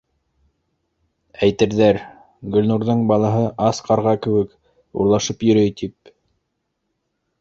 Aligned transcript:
Әйтерҙәр, 1.47 1.99
Гөлнурҙың 2.55 3.03
балаһы 3.11 3.43
ас 3.69 3.83
ҡарға 3.91 4.15
кеүек 4.27 4.57
урлашып 5.03 5.47
йөрөй, 5.51 5.75
тип. 5.83 6.15